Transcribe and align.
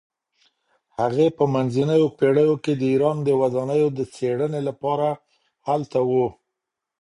هغې 0.99 1.27
په 1.37 1.43
منځنیو 1.53 2.07
پیړیو 2.17 2.55
کې 2.63 2.73
د 2.75 2.81
ایران 2.91 3.17
د 3.23 3.29
ودانیو 3.41 3.87
د 3.97 3.99
څیړنې 4.15 4.61
لپاره 4.69 5.07
هلته 5.67 5.99
وه. 6.09 6.27